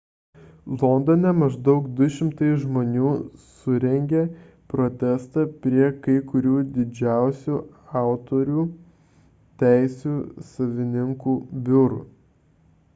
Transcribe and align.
londone 0.83 1.31
maždaug 1.41 1.83
200 1.99 2.47
žmonių 2.61 3.09
surengė 3.57 4.21
protestą 4.73 5.43
prie 5.67 5.91
kai 6.07 6.15
kurių 6.31 6.55
didžiausių 6.79 7.59
autorių 8.03 8.65
teisių 9.67 10.17
savininkų 10.55 11.37
biurų 11.71 12.03